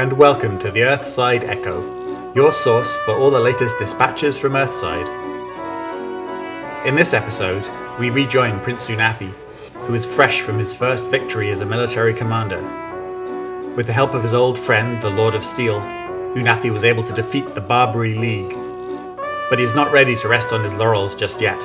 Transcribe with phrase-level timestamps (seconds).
[0.00, 5.06] and welcome to the Earthside Echo, your source for all the latest dispatches from Earthside.
[6.86, 9.30] In this episode, we rejoin Prince Unathi,
[9.74, 12.62] who is fresh from his first victory as a military commander.
[13.76, 15.80] With the help of his old friend, the Lord of Steel,
[16.34, 18.56] Unathi was able to defeat the Barbary League.
[19.50, 21.62] But he is not ready to rest on his laurels just yet.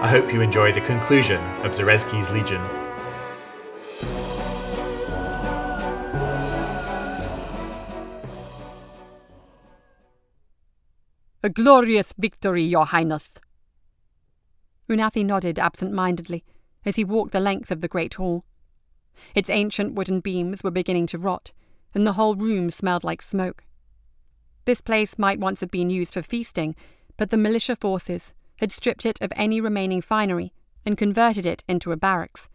[0.00, 2.62] I hope you enjoy the conclusion of Zarezki's Legion.
[11.44, 13.38] A glorious victory, Your Highness.
[14.88, 16.42] Unathi nodded absent mindedly
[16.86, 18.46] as he walked the length of the great hall.
[19.34, 21.52] Its ancient wooden beams were beginning to rot,
[21.94, 23.62] and the whole room smelled like smoke.
[24.64, 26.74] This place might once have been used for feasting,
[27.18, 30.54] but the militia forces had stripped it of any remaining finery
[30.86, 32.48] and converted it into a barracks.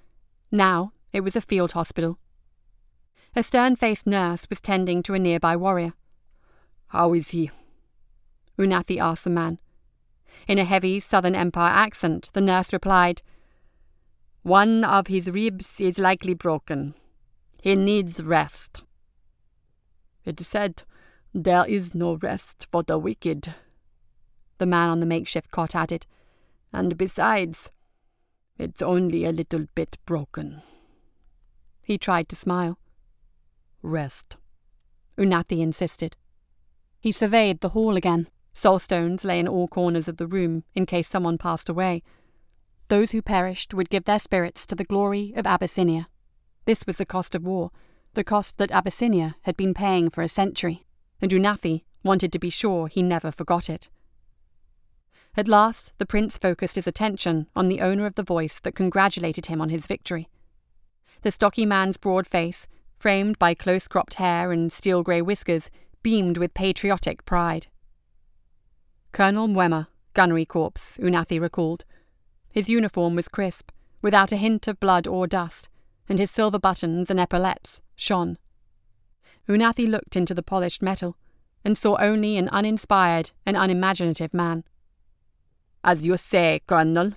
[0.52, 2.18] Now it was a field hospital.
[3.36, 5.94] A stern faced nurse was tending to a nearby warrior.
[6.88, 7.52] How is he?
[8.60, 9.58] Unathi asked the man.
[10.48, 13.22] In a heavy Southern Empire accent, the nurse replied,
[14.44, 16.94] One of his ribs is likely broken.
[17.62, 18.84] He needs rest.
[20.26, 20.84] It said,
[21.34, 23.54] There is no rest for the wicked,
[24.58, 26.06] the man on the makeshift cot added.
[26.74, 27.72] And besides,
[28.58, 30.62] it's only a little bit broken.
[31.86, 32.78] He tried to smile.
[33.82, 34.36] Rest,
[35.18, 36.18] Unathi insisted.
[37.00, 38.28] He surveyed the hall again.
[38.60, 42.04] Soulstones lay in all corners of the room in case someone passed away.
[42.90, 46.10] Those who perished would give their spirits to the glory of Abyssinia.
[46.66, 47.72] This was the cost of war,
[48.16, 50.86] the cost that Abyssinia had been paying for a century,
[51.22, 53.88] and Unathi wanted to be sure he never forgot it.
[55.38, 59.46] At last, the prince focused his attention on the owner of the voice that congratulated
[59.46, 60.28] him on his victory.
[61.22, 65.72] The stocky man's broad face, framed by close cropped hair and steel grey whiskers,
[66.04, 67.68] beamed with patriotic pride.
[69.12, 71.84] Colonel Mwema, Gunnery Corps, Unathi recalled.
[72.52, 73.72] His uniform was crisp,
[74.02, 75.70] without a hint of blood or dust,
[76.08, 78.38] and his silver buttons and epaulettes shone.
[79.48, 81.18] Unathi looked into the polished metal,
[81.66, 84.64] and saw only an uninspired and unimaginative man.
[85.84, 87.14] As you say, Colonel.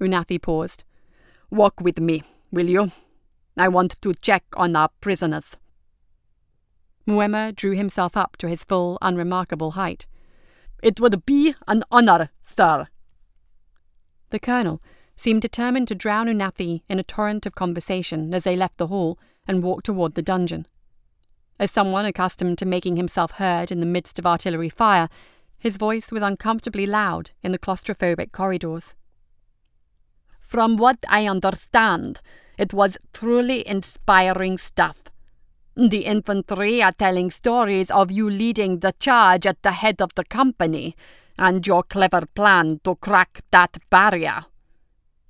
[0.00, 0.84] Unathi paused.
[1.50, 2.92] Walk with me, will you?
[3.56, 5.56] I want to check on our prisoners.
[7.06, 10.06] Mwema drew himself up to his full, unremarkable height.
[10.82, 12.88] It would be an honor, sir.
[14.30, 14.80] The colonel
[15.16, 19.18] seemed determined to drown Unathi in a torrent of conversation as they left the hall
[19.46, 20.66] and walked toward the dungeon.
[21.58, 25.10] As someone accustomed to making himself heard in the midst of artillery fire,
[25.58, 28.94] his voice was uncomfortably loud in the claustrophobic corridors.
[30.38, 32.20] From what I understand,
[32.56, 35.04] it was truly inspiring stuff.
[35.76, 40.24] The infantry are telling stories of you leading the charge at the head of the
[40.24, 40.96] company,
[41.38, 44.46] and your clever plan to crack that barrier.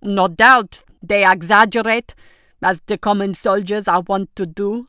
[0.03, 2.15] No doubt they exaggerate,
[2.62, 4.89] as the common soldiers are wont to do,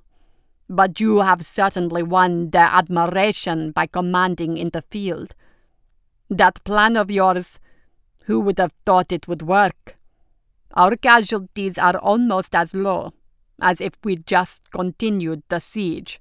[0.70, 5.36] but you have certainly won their admiration by commanding in the field.
[6.30, 7.60] That plan of yours,
[8.24, 9.98] who would have thought it would work?
[10.74, 13.12] Our casualties are almost as low
[13.62, 16.20] as if we'd just continued the siege.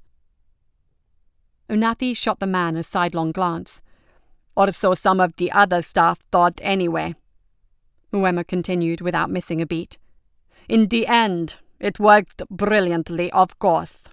[1.68, 3.80] Unathi shot the man a sidelong glance.
[4.56, 7.14] Or so some of the other staff thought anyway.
[8.12, 9.96] Mwema continued without missing a beat.
[10.68, 14.08] In the end, it worked brilliantly, of course.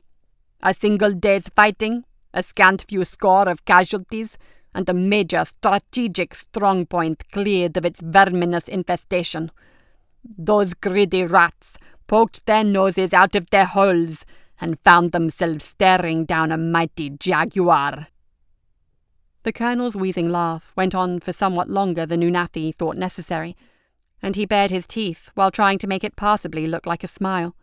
[0.61, 4.37] A single day's fighting, a scant few score of casualties,
[4.73, 9.51] and a major strategic strongpoint cleared of its verminous infestation.
[10.37, 11.77] Those greedy rats
[12.07, 14.25] poked their noses out of their holes
[14.59, 18.07] and found themselves staring down a mighty jaguar.
[19.43, 23.55] The colonel's wheezing laugh went on for somewhat longer than Unathi thought necessary,
[24.21, 27.55] and he bared his teeth while trying to make it passably look like a smile.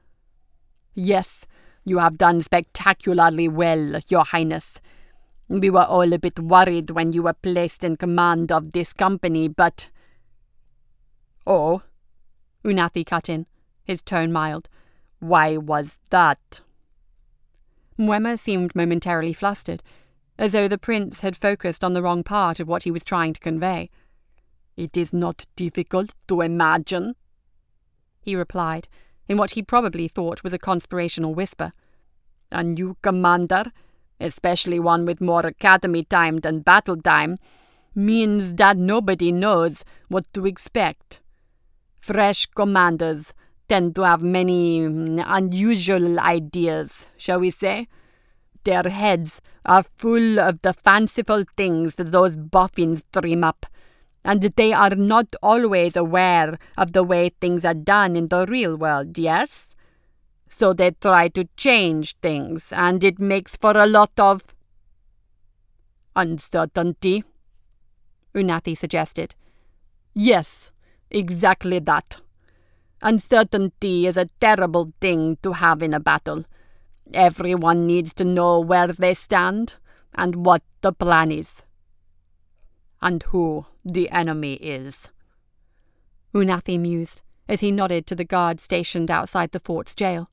[0.94, 1.46] Yes,
[1.84, 4.80] you have done spectacularly well, Your Highness.
[5.48, 9.48] We were all a bit worried when you were placed in command of this company,
[9.48, 9.90] but.
[11.46, 11.82] Oh?
[12.64, 13.46] Unathi cut in,
[13.84, 14.68] his tone mild.
[15.20, 16.60] Why was that?
[17.98, 19.82] Mwema seemed momentarily flustered,
[20.38, 23.32] as though the prince had focused on the wrong part of what he was trying
[23.32, 23.90] to convey.
[24.76, 27.14] It is not difficult to imagine,
[28.20, 28.88] he replied,
[29.28, 31.72] in what he probably thought was a conspirational whisper.
[32.50, 33.64] A new commander,
[34.20, 37.38] especially one with more academy time than battle time,
[37.94, 41.20] means that nobody knows what to expect.
[42.00, 43.32] Fresh commanders
[43.68, 47.88] tend to have many mm, unusual ideas, shall we say?
[48.64, 53.66] Their heads are full of the fanciful things those boffins dream up,
[54.24, 58.76] and they are not always aware of the way things are done in the real
[58.76, 59.74] world, yes?
[60.48, 64.54] So they try to change things, and it makes for a lot of
[66.16, 67.24] uncertainty,
[68.34, 69.34] Unathi suggested.
[70.14, 70.72] Yes,
[71.10, 72.18] exactly that.
[73.04, 76.46] Uncertainty is a terrible thing to have in a battle.
[77.12, 79.74] Everyone needs to know where they stand
[80.14, 81.64] and what the plan is.
[83.02, 85.12] And who the enemy is.
[86.34, 90.30] Unathi mused as he nodded to the guard stationed outside the fort's jail.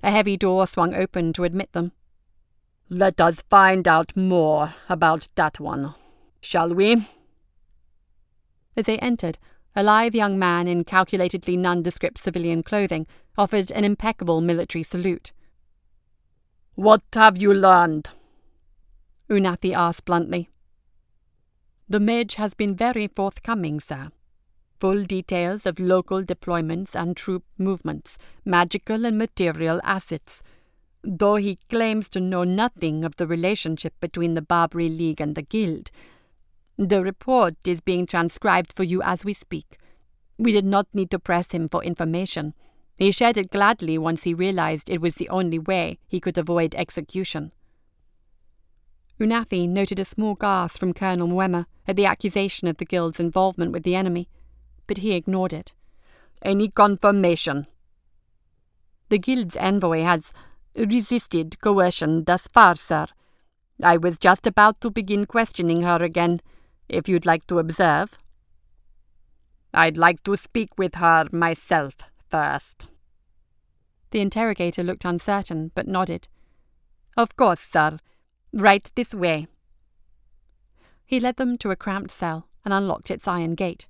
[0.00, 1.90] A heavy door swung open to admit them.
[2.88, 5.96] Let us find out more about that one,
[6.40, 7.08] shall we?
[8.76, 9.36] As they entered,
[9.74, 13.06] a lithe young man in calculatedly nondescript civilian clothing
[13.36, 15.32] offered an impeccable military salute.
[16.74, 18.10] What have you learned?
[19.30, 20.48] Unathi asked bluntly.
[21.88, 24.10] The Mage has been very forthcoming, sir.
[24.78, 30.42] Full details of local deployments and troop movements, magical and material assets.
[31.02, 35.42] Though he claims to know nothing of the relationship between the Barbary League and the
[35.42, 35.90] Guild,
[36.78, 39.78] the report is being transcribed for you as we speak.
[40.38, 42.54] We did not need to press him for information.
[42.96, 46.76] He shared it gladly once he realized it was the only way he could avoid
[46.76, 47.52] execution.
[49.20, 53.72] Unathi noted a small gasp from Colonel Mwema at the accusation of the Guild's involvement
[53.72, 54.28] with the enemy,
[54.86, 55.74] but he ignored it.
[56.42, 57.66] Any confirmation?
[59.08, 60.32] The Guild's envoy has
[60.76, 63.06] resisted coercion thus far, sir.
[63.82, 66.40] I was just about to begin questioning her again
[66.88, 68.18] if you'd like to observe.
[69.72, 71.96] I'd like to speak with her myself
[72.28, 72.86] first.
[74.10, 76.28] The interrogator looked uncertain, but nodded.
[77.16, 77.98] Of course, sir.
[78.52, 79.46] Right this way.
[81.04, 83.86] He led them to a cramped cell and unlocked its iron gate.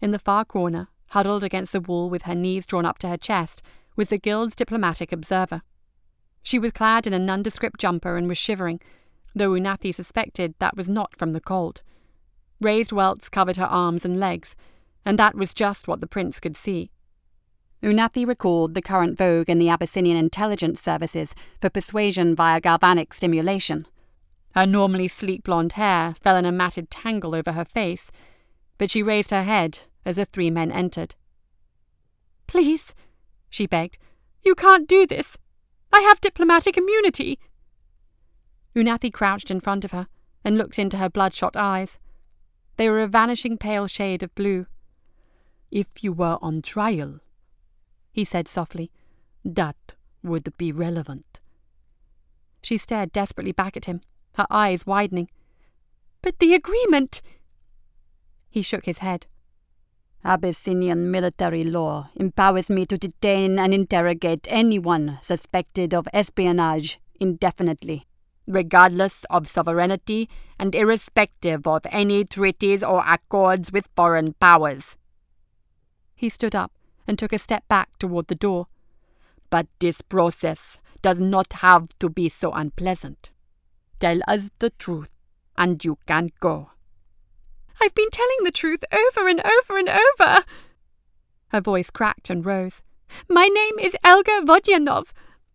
[0.00, 3.16] In the far corner, huddled against the wall with her knees drawn up to her
[3.16, 3.62] chest,
[3.96, 5.62] was the Guild's diplomatic observer.
[6.42, 8.80] She was clad in a nondescript jumper and was shivering,
[9.34, 11.82] though Unathi suspected that was not from the cold.
[12.60, 14.54] Raised welts covered her arms and legs,
[15.04, 16.90] and that was just what the prince could see.
[17.82, 23.86] Unathi recalled the current vogue in the Abyssinian intelligence services for persuasion via galvanic stimulation.
[24.54, 28.10] Her normally sleek blonde hair fell in a matted tangle over her face,
[28.76, 31.14] but she raised her head as the three men entered.
[32.46, 32.94] Please,
[33.48, 33.96] she begged,
[34.42, 35.38] you can't do this.
[35.92, 37.38] I have diplomatic immunity.
[38.74, 40.06] Unathi crouched in front of her
[40.44, 41.98] and looked into her bloodshot eyes.
[42.80, 44.64] They were a vanishing pale shade of blue.
[45.70, 47.20] If you were on trial,
[48.10, 48.90] he said softly,
[49.44, 49.76] that
[50.22, 51.40] would be relevant.
[52.62, 54.00] She stared desperately back at him,
[54.36, 55.28] her eyes widening.
[56.22, 57.20] But the agreement!
[58.48, 59.26] He shook his head.
[60.24, 68.06] Abyssinian military law empowers me to detain and interrogate anyone suspected of espionage indefinitely
[68.50, 74.96] regardless of sovereignty and irrespective of any treaties or accords with foreign powers.
[76.14, 76.72] He stood up
[77.06, 78.66] and took a step back toward the door.
[79.48, 83.30] But this process does not have to be so unpleasant.
[83.98, 85.14] Tell us the truth,
[85.56, 86.70] and you can go.
[87.82, 90.44] I've been telling the truth over and over and over.
[91.48, 92.82] Her voice cracked and rose.
[93.28, 95.12] My name is Elga Vodyanov.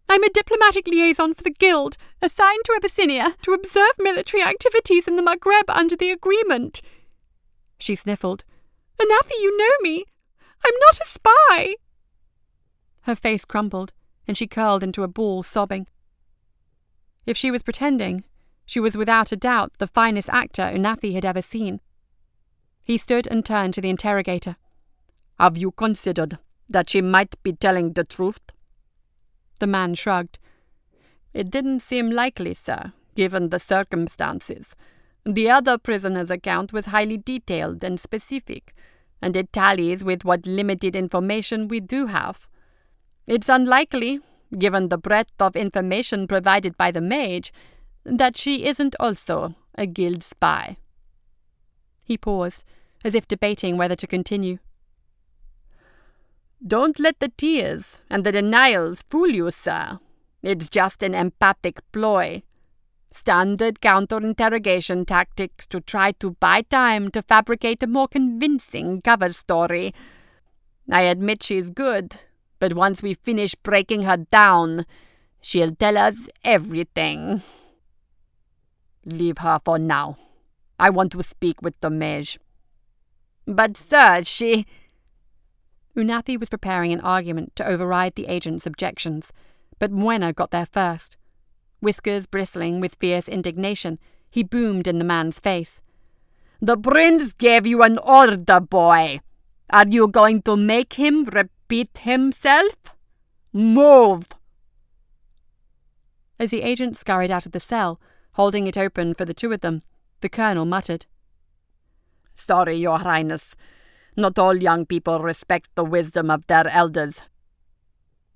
[0.10, 5.16] I'm a diplomatic liaison for the Guild, assigned to Abyssinia to observe military activities in
[5.16, 6.82] the Maghreb under the agreement.
[7.78, 8.44] She sniffled.
[9.00, 10.06] Unathi, you know me.
[10.66, 11.76] I'm not a spy.
[13.02, 13.94] Her face crumpled,
[14.28, 15.88] and she curled into a ball, sobbing.
[17.26, 18.24] If she was pretending,
[18.66, 21.82] she was without a doubt the finest actor Unathi had ever seen.
[22.84, 24.56] He stood and turned to the interrogator.
[25.40, 26.38] Have you considered
[26.70, 28.40] that she might be telling the truth?
[29.60, 30.40] The man shrugged.
[31.34, 34.76] It didn't seem likely, sir, given the circumstances.
[35.26, 38.74] The other prisoner's account was highly detailed and specific,
[39.22, 42.48] and it tallies with what limited information we do have.
[43.26, 44.20] It's unlikely,
[44.58, 47.52] given the breadth of information provided by the mage,
[48.04, 50.78] that she isn't also a guild spy.
[52.04, 52.64] He paused,
[53.04, 54.60] as if debating whether to continue.
[56.66, 60.00] Don't let the tears and the denials fool you, sir.
[60.42, 62.44] It's just an empathic ploy.
[63.12, 69.94] Standard counter-interrogation tactics to try to buy time to fabricate a more convincing cover story.
[70.92, 72.18] I admit she's good,
[72.60, 74.86] but once we finish breaking her down,
[75.48, 77.44] She'll tell us everything.
[79.06, 80.18] Leave her for now.
[80.80, 82.40] I want to speak with the.
[83.46, 84.66] But, sir, she.
[85.96, 89.32] Unathi was preparing an argument to override the agent's objections,
[89.80, 91.18] but Mwema got there first.
[91.80, 94.00] Whiskers bristling with fierce indignation,
[94.30, 95.82] he boomed in the man's face.
[96.62, 99.20] The prince gave you an order, boy.
[99.70, 102.76] Are you going to make him repeat himself?
[103.54, 104.28] Move!
[106.38, 108.00] As the agent scurried out of the cell,
[108.34, 109.82] holding it open for the two of them,
[110.22, 111.06] the colonel muttered.
[112.34, 113.56] Sorry, Your Highness.
[114.16, 117.24] Not all young people respect the wisdom of their elders.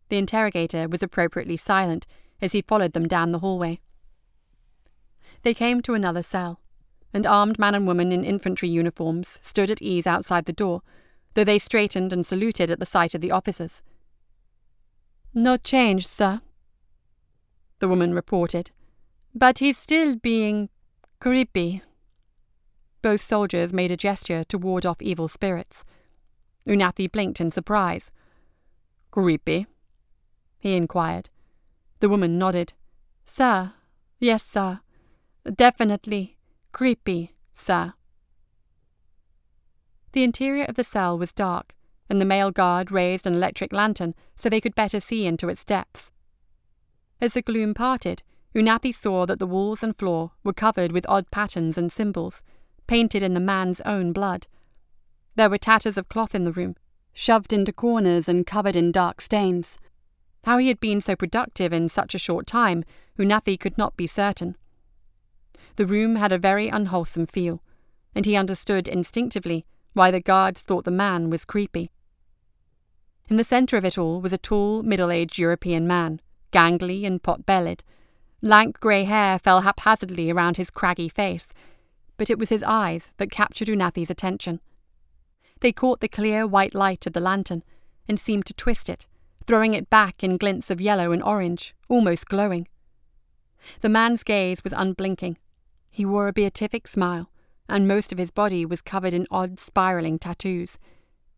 [0.10, 2.06] The interrogator was appropriately silent
[2.42, 3.80] as he followed them down the hallway.
[5.44, 6.60] They came to another cell.
[7.14, 10.82] An armed man and woman in infantry uniforms stood at ease outside the door,
[11.34, 13.82] though they straightened and saluted at the sight of the officers.
[15.34, 16.42] No change, sir,
[17.80, 18.72] the woman reported,
[19.34, 20.70] but he's still being
[21.20, 21.82] creepy.
[23.02, 25.86] Both soldiers made a gesture to ward off evil spirits.
[26.68, 28.12] Unathi blinked in surprise.
[29.12, 29.68] Creepy?
[30.60, 31.30] he inquired.
[32.00, 32.74] The woman nodded.
[33.26, 33.74] Sir,
[34.20, 34.82] yes, sir.
[35.56, 36.38] Definitely
[36.72, 37.94] creepy, sir.
[40.12, 41.74] The interior of the cell was dark,
[42.10, 45.64] and the male guard raised an electric lantern so they could better see into its
[45.64, 46.12] depths.
[47.22, 48.24] As the gloom parted,
[48.56, 52.42] Unathi saw that the walls and floor were covered with odd patterns and symbols,
[52.90, 54.48] painted in the man's own blood.
[55.36, 56.76] There were tatters of cloth in the room,
[57.14, 59.78] shoved into corners and covered in dark stains.
[60.44, 62.84] How he had been so productive in such a short time,
[63.20, 64.58] Unathi could not be certain.
[65.76, 67.62] The room had a very unwholesome feel,
[68.16, 71.92] and he understood instinctively why the guards thought the man was creepy.
[73.30, 77.22] In the centre of it all was a tall, middle aged European man, gangly and
[77.22, 77.84] pot bellied.
[78.42, 81.54] Lank grey hair fell haphazardly around his craggy face,
[82.20, 84.60] but it was his eyes that captured Unathi's attention.
[85.62, 87.64] They caught the clear white light of the lantern
[88.10, 89.08] and seemed to twist it,
[89.48, 92.68] throwing it back in glints of yellow and orange, almost glowing.
[93.80, 95.38] The man's gaze was unblinking.
[95.90, 97.32] He wore a beatific smile,
[97.70, 100.78] and most of his body was covered in odd spiraling tattoos.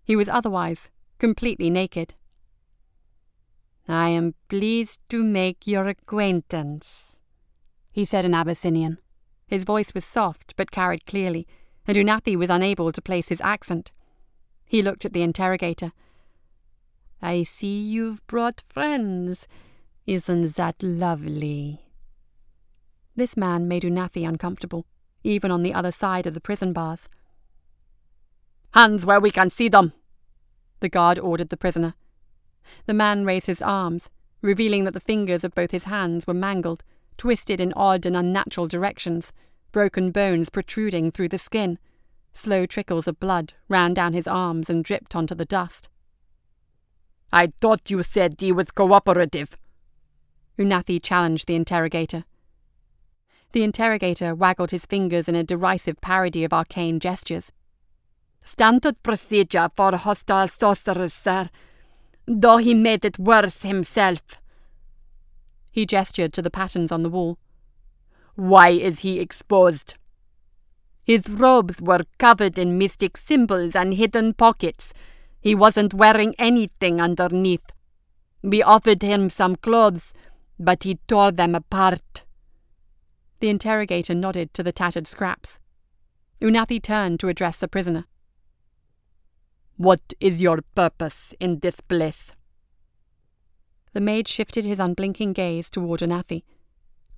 [0.03, 2.15] He was otherwise completely naked.
[3.87, 7.19] I am pleased to make your acquaintance,
[7.91, 8.97] he said in Abyssinian.
[9.51, 11.45] His voice was soft but carried clearly,
[11.85, 13.91] and Unathi was unable to place his accent.
[14.63, 15.91] He looked at the interrogator.
[17.21, 19.49] I see you've brought friends.
[20.07, 21.81] Isn't that lovely?
[23.17, 24.85] This man made Unathi uncomfortable,
[25.21, 27.09] even on the other side of the prison bars.
[28.73, 29.91] Hands where we can see them,
[30.79, 31.95] the guard ordered the prisoner.
[32.85, 34.09] The man raised his arms,
[34.41, 36.85] revealing that the fingers of both his hands were mangled,
[37.21, 39.31] twisted in odd and unnatural directions,
[39.71, 41.77] broken bones protruding through the skin.
[42.33, 45.87] Slow trickles of blood ran down his arms and dripped onto the dust.
[47.31, 49.55] I thought you said he was cooperative.
[50.57, 52.23] Unathi challenged the interrogator.
[53.51, 57.51] The interrogator waggled his fingers in a derisive parody of arcane gestures.
[58.41, 61.51] Standard procedure for hostile sorcerers, sir
[62.27, 64.21] though he made it worse himself.
[65.71, 67.37] He gestured to the patterns on the wall.
[68.35, 69.95] Why is he exposed?
[71.03, 74.93] His robes were covered in mystic symbols and hidden pockets.
[75.39, 77.65] He wasn't wearing anything underneath.
[78.43, 80.13] We offered him some clothes,
[80.59, 82.23] but he tore them apart.
[83.39, 85.59] The interrogator nodded to the tattered scraps.
[86.41, 88.05] Unathi turned to address the prisoner.
[89.77, 92.33] What is your purpose in this place?
[93.93, 96.43] The maid shifted his unblinking gaze toward Unathi,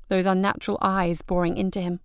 [0.10, 2.00] those unnatural eyes boring into him.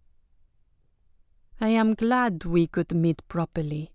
[1.61, 3.91] I am glad we could meet properly.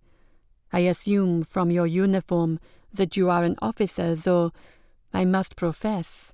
[0.72, 2.60] I assume from your uniform
[2.92, 4.52] that you are an officer, though
[5.14, 6.34] I must profess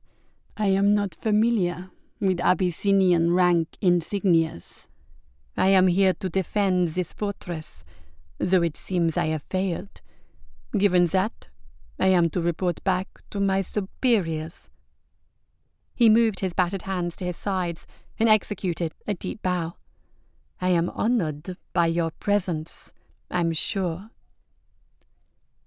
[0.61, 4.89] I am not familiar with Abyssinian rank insignias.
[5.55, 7.85] I am here to defend this fortress,
[8.39, 10.01] though it seems I have failed.
[10.77, 11.47] Given that,
[11.99, 14.69] I am to report back to my superiors.
[15.93, 17.85] He moved his battered hands to his sides
[18.17, 19.73] and executed a deep bow.
[20.61, 22.93] I am honored by your presence,
[23.29, 24.11] I'm sure.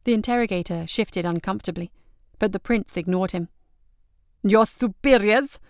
[0.04, 1.90] The interrogator shifted uncomfortably,
[2.38, 3.48] but the prince ignored him.
[4.42, 5.60] Your superiors?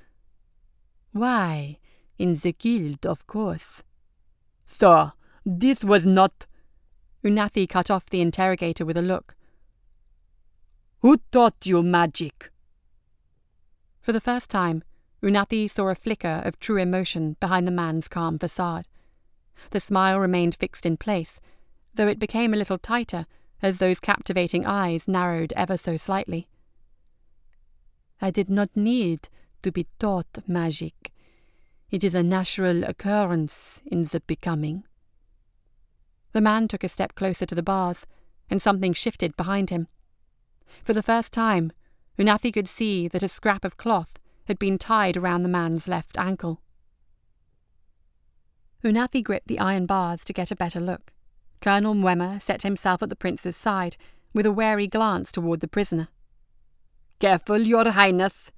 [1.12, 1.78] Why,
[2.18, 3.82] in the guild, of course.
[4.64, 5.12] Sir,
[5.44, 6.46] this was not
[7.24, 9.36] Unathi cut off the interrogator with a look.
[11.02, 12.52] Who taught you magic?
[14.00, 14.84] For the first time,
[15.20, 18.86] Unathi saw a flicker of true emotion behind the man's calm facade.
[19.70, 21.40] The smile remained fixed in place,
[21.92, 23.26] though it became a little tighter
[23.60, 26.46] as those captivating eyes narrowed ever so slightly.
[28.20, 29.28] I did not need
[29.62, 31.10] to be taught magic.
[31.90, 34.84] It is a natural occurrence in the becoming.
[36.30, 38.06] The man took a step closer to the bars,
[38.48, 39.88] and something shifted behind him.
[40.84, 41.72] For the first time,
[42.18, 46.18] Unathi could see that a scrap of cloth had been tied around the man's left
[46.18, 46.60] ankle.
[48.84, 51.12] Unathi gripped the iron bars to get a better look.
[51.60, 53.96] Colonel Mwema set himself at the prince's side,
[54.34, 56.08] with a wary glance toward the prisoner.
[57.20, 58.50] Careful, your highness,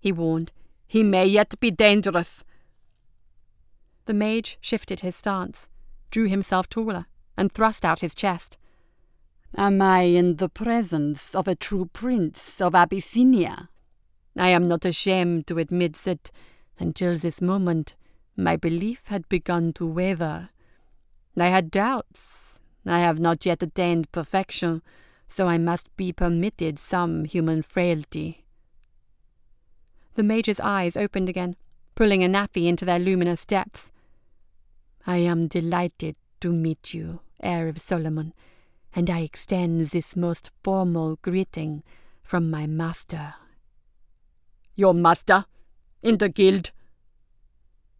[0.00, 0.52] he warned.
[0.86, 2.44] He may yet be dangerous.
[4.04, 5.68] The mage shifted his stance,
[6.10, 8.58] drew himself taller, and thrust out his chest.
[9.56, 13.70] Am I in the presence of a true prince of Abyssinia?
[14.36, 16.30] I am not ashamed to admit that,
[16.78, 17.96] until this moment,
[18.36, 20.50] my belief had begun to waver.
[21.36, 22.60] I had doubts.
[22.86, 24.82] I have not yet attained perfection,
[25.26, 28.44] so I must be permitted some human frailty.
[30.14, 31.56] The major's eyes opened again,
[31.94, 33.90] pulling Unathi into their luminous depths.
[35.06, 38.34] I am delighted to meet you, heir of Solomon,
[38.94, 41.82] and I extend this most formal greeting
[42.22, 43.34] from my master.
[44.74, 45.46] Your master?
[46.02, 46.70] In the guild?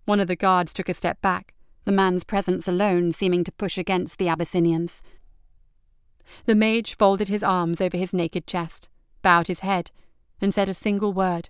[0.04, 1.54] One of the guards took a step back,
[1.84, 5.02] the man's presence alone seeming to push against the Abyssinians.
[6.46, 8.88] The mage folded his arms over his naked chest,
[9.22, 9.90] bowed his head,
[10.40, 11.48] and said a single word,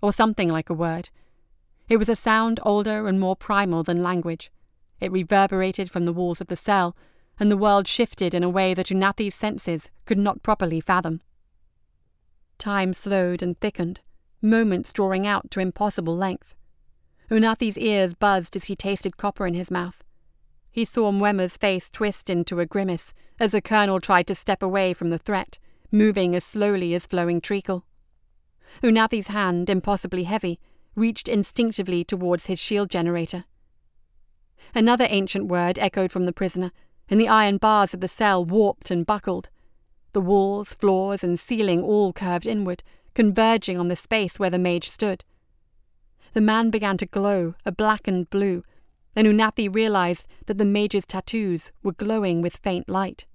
[0.00, 1.10] or something like a word.
[1.88, 4.50] It was a sound older and more primal than language.
[5.00, 6.96] It reverberated from the walls of the cell,
[7.40, 11.22] and the world shifted in a way that Unathi's senses could not properly fathom.
[12.58, 14.00] Time slowed and thickened,
[14.42, 16.54] moments drawing out to impossible length.
[17.30, 20.04] Unathi's ears buzzed as he tasted copper in his mouth.
[20.70, 24.92] He saw Mwema's face twist into a grimace as the colonel tried to step away
[24.92, 25.58] from the threat,
[25.90, 27.84] moving as slowly as flowing treacle.
[28.82, 30.60] Unathi's hand, impossibly heavy,
[30.94, 33.44] reached instinctively towards his shield generator.
[34.74, 36.70] Another ancient word echoed from the prisoner,
[37.10, 39.50] and the iron bars of the cell warped and buckled.
[40.12, 42.82] The walls, floors, and ceiling all curved inward,
[43.14, 45.24] converging on the space where the mage stood.
[46.32, 48.62] The man began to glow, a blackened blue,
[49.16, 53.26] and Unathi realized that the mage's tattoos were glowing with faint light.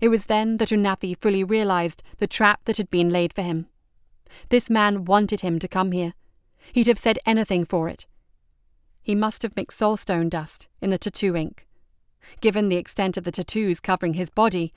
[0.00, 3.66] It was then that Unathi fully realized the trap that had been laid for him.
[4.48, 6.14] This man wanted him to come here.
[6.72, 8.06] He'd have said anything for it.
[9.02, 11.65] He must have mixed soulstone dust in the tattoo ink.
[12.40, 14.72] Given the extent of the tattoos covering his body.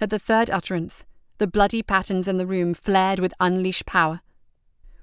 [0.00, 1.04] At the third utterance,
[1.38, 4.20] the bloody patterns in the room flared with unleashed power.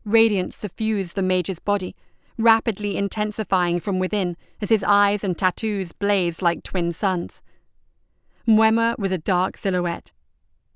[0.06, 1.96] Radiance suffused the major's body,
[2.38, 7.42] rapidly intensifying from within as his eyes and tattoos blazed like twin suns.
[8.48, 10.12] Mwema was a dark silhouette.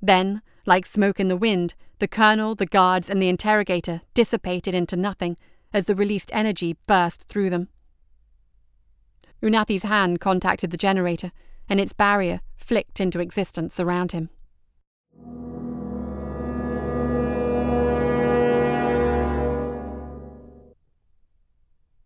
[0.02, 4.96] Then, like smoke in the wind, the colonel, the guards, and the interrogator dissipated into
[4.96, 5.38] nothing
[5.74, 7.70] as the released energy burst through them.
[9.42, 11.32] Unathi's hand contacted the generator,
[11.70, 14.30] and its barrier flicked into existence around him.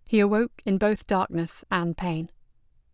[0.08, 2.30] He awoke in both darkness and pain.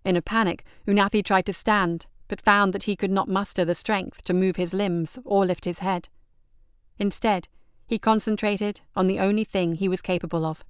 [0.05, 3.73] In a panic, Unathi tried to stand, but found that he could not muster the
[3.73, 6.09] strength to move his limbs or lift his head.
[6.99, 7.47] Instead,
[7.87, 10.63] he concentrated on the only thing he was capable of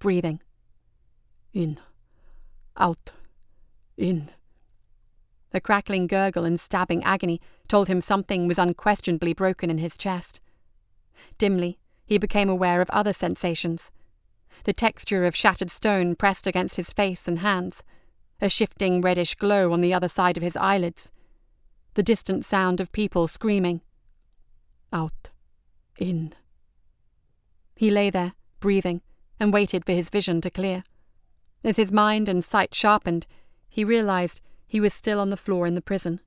[0.00, 0.40] breathing.
[1.54, 1.78] In,
[2.80, 3.12] out,
[3.96, 4.30] in.
[5.50, 10.40] The crackling gurgle and stabbing agony told him something was unquestionably broken in his chest.
[11.38, 13.92] Dimly, he became aware of other sensations
[14.64, 17.82] the texture of shattered stone pressed against his face and hands,
[18.40, 21.12] a shifting reddish glow on the other side of his eyelids,
[21.94, 23.80] the distant sound of people screaming.
[24.92, 25.30] Out.
[25.98, 26.34] In.
[27.76, 29.02] He lay there, breathing,
[29.38, 30.84] and waited for his vision to clear.
[31.62, 33.26] As his mind and sight sharpened,
[33.68, 36.20] he realized he was still on the floor in the prison.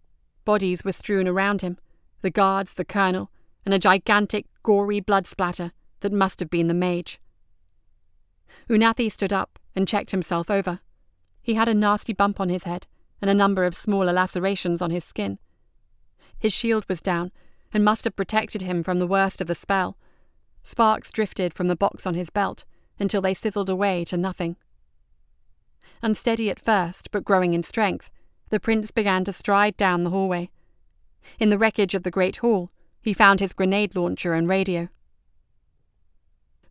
[0.46, 1.78] Bodies were strewn around him
[2.22, 3.30] the guards, the colonel,
[3.66, 7.20] and a gigantic, gory blood splatter that must have been the mage.
[8.70, 10.80] Unathi stood up and checked himself over.
[11.42, 12.88] He had a nasty bump on his head
[13.22, 15.38] and a number of smaller lacerations on his skin.
[16.38, 17.32] His shield was down
[17.74, 19.98] and must have protected him from the worst of the spell.
[20.62, 22.64] Sparks drifted from the box on his belt
[23.00, 24.56] until they sizzled away to nothing.
[26.04, 28.12] Unsteady at first, but growing in strength,
[28.50, 30.50] the prince began to stride down the hallway.
[31.40, 34.90] In the wreckage of the great hall, he found his grenade launcher and radio.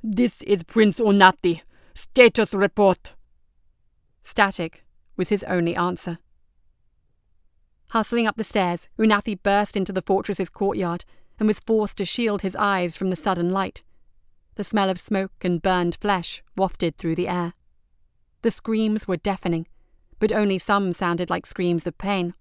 [0.03, 1.63] This is Prince Unathi.
[1.95, 3.15] Status report.
[4.21, 4.85] Static
[5.17, 6.19] was his only answer.
[7.91, 11.07] Hustling up the stairs, Unathi burst into the fortress's courtyard
[11.39, 13.83] and was forced to shield his eyes from the sudden light.
[14.57, 17.55] The smell of smoke and burned flesh wafted through the air.
[18.43, 19.67] The screams were deafening,
[20.19, 22.35] but only some sounded like screams of pain.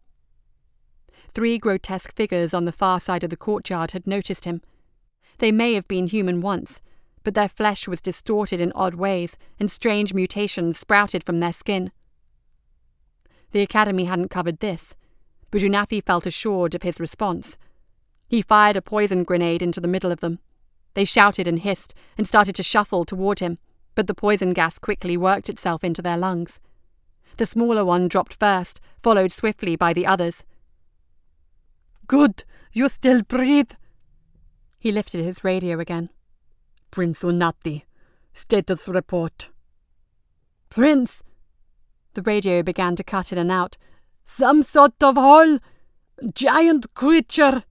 [1.34, 4.62] Three grotesque figures on the far side of the courtyard had noticed him.
[5.38, 6.82] They may have been human once,
[7.24, 11.92] but their flesh was distorted in odd ways, and strange mutations sprouted from their skin.
[13.52, 14.96] The Academy hadn't covered this,
[15.52, 17.58] but Unathi felt assured of his response.
[18.28, 20.40] He fired a poison grenade into the middle of them.
[20.94, 23.60] They shouted and hissed and started to shuffle toward him,
[23.96, 26.60] but the poison gas quickly worked itself into their lungs.
[27.38, 30.44] The smaller one dropped first, followed swiftly by the others.
[32.08, 33.72] Good, you still breathe.
[34.78, 36.10] He lifted his radio again.
[36.90, 37.84] Prince Unathi,
[38.34, 39.50] status report.
[40.70, 41.24] Prince!
[42.14, 43.78] The radio began to cut in and out.
[44.26, 45.60] Some sort of hole!
[46.34, 47.64] Giant creature!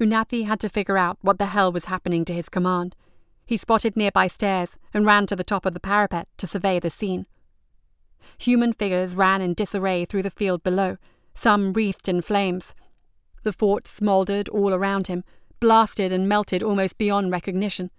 [0.00, 2.96] Unathi had to figure out what the hell was happening to his command.
[3.52, 6.88] He spotted nearby stairs and ran to the top of the parapet to survey the
[6.88, 7.26] scene.
[8.38, 10.96] Human figures ran in disarray through the field below,
[11.34, 12.74] some wreathed in flames.
[13.42, 15.22] The fort smouldered all around him,
[15.60, 17.90] blasted and melted almost beyond recognition.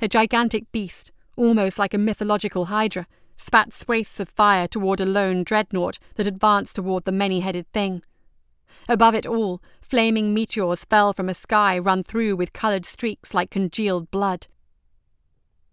[0.00, 3.06] A gigantic beast, almost like a mythological hydra,
[3.36, 8.02] spat swathes of fire toward a lone dreadnought that advanced toward the many headed thing.
[8.88, 13.50] Above it all, flaming meteors fell from a sky run through with coloured streaks like
[13.50, 14.46] congealed blood.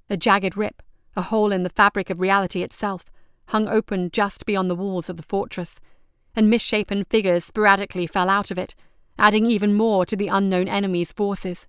[0.10, 0.82] A jagged rip,
[1.16, 3.06] a hole in the fabric of reality itself,
[3.48, 5.80] hung open just beyond the walls of the fortress,
[6.36, 8.76] and misshapen figures sporadically fell out of it,
[9.18, 11.68] adding even more to the unknown enemy's forces.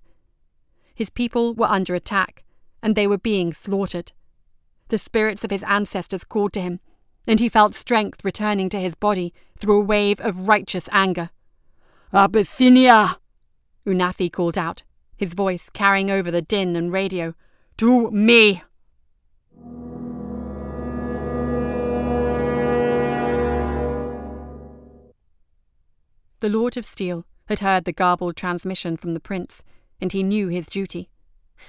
[0.95, 2.43] His people were under attack,
[2.81, 4.11] and they were being slaughtered.
[4.87, 6.79] The spirits of his ancestors called to him,
[7.27, 11.29] and he felt strength returning to his body through a wave of righteous anger.
[12.13, 13.17] Abyssinia!
[13.85, 14.83] Unathi called out,
[15.15, 17.35] his voice carrying over the din and radio.
[17.77, 18.63] To me!
[26.41, 29.63] The Lord of Steel had heard the garbled transmission from the prince,
[29.99, 31.09] and he knew his duty.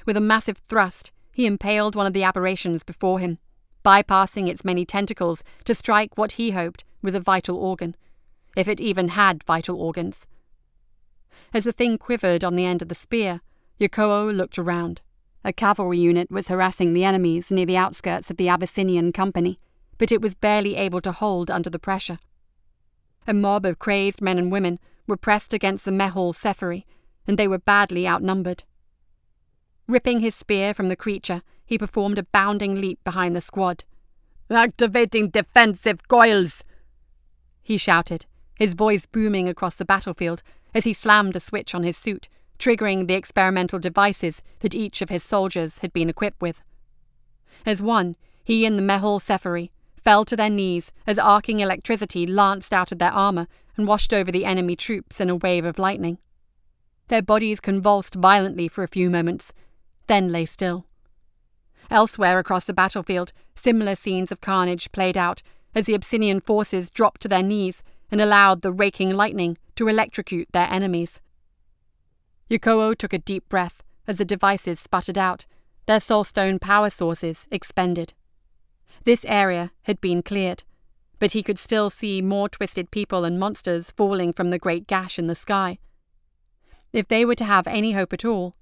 [0.07, 3.38] With a massive thrust, he impaled one of the aberrations before him,
[3.85, 7.97] bypassing its many tentacles to strike what he hoped was a vital organ,
[8.57, 10.27] if it even had vital organs.
[11.53, 13.41] As the thing quivered on the end of the spear,
[13.79, 15.03] Yokoo looked around.
[15.44, 19.59] A cavalry unit was harassing the enemies near the outskirts of the Abyssinian company,
[19.98, 22.18] but it was barely able to hold under the pressure.
[23.26, 26.85] A mob of crazed men and women were pressed against the Mehul Sephiri,
[27.26, 28.64] and they were badly outnumbered.
[29.88, 33.85] Ripping his spear from the creature, he performed a bounding leap behind the squad.
[34.50, 36.64] Activating defensive coils!
[37.62, 38.26] He shouted,
[38.57, 40.42] his voice booming across the battlefield
[40.74, 42.28] as he slammed a switch on his suit,
[42.62, 46.62] triggering the experimental devices that each of his soldiers had been equipped with.
[47.66, 52.72] As one, he and the Mehul Sephiri fell to their knees as arcing electricity lanced
[52.72, 56.18] out of their armor and washed over the enemy troops in a wave of lightning.
[57.09, 59.53] Their bodies convulsed violently for a few moments,
[60.07, 60.87] then lay still.
[61.90, 65.42] Elsewhere across the battlefield, similar scenes of carnage played out
[65.75, 70.46] as the Abyssinian forces dropped to their knees and allowed the raking lightning to electrocute
[70.53, 71.20] their enemies.
[72.50, 75.46] Yokoo took a deep breath as the devices sputtered out,
[75.87, 78.14] their soulstone power sources expended.
[79.05, 80.64] This area had been cleared,
[81.18, 85.18] but he could still see more twisted people and monsters falling from the great gash
[85.18, 85.78] in the sky.
[86.92, 88.55] If they were to have any hope at all,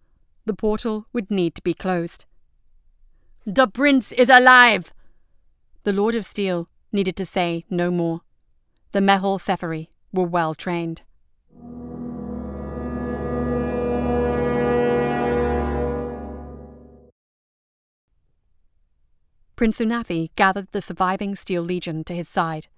[0.45, 2.27] the portal would need to be closed.
[3.45, 4.93] The prince is alive!
[5.85, 8.21] The Lord of Steel needed to say no more.
[8.93, 11.03] The Mehul Sephiri were well trained.
[19.61, 22.69] Prince Unathi gathered the surviving Steel Legion to his side.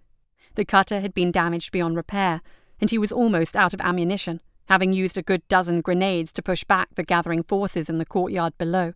[0.56, 2.42] The cutter had been damaged beyond repair,
[2.80, 6.64] and he was almost out of ammunition, having used a good dozen grenades to push
[6.64, 8.94] back the gathering forces in the courtyard below.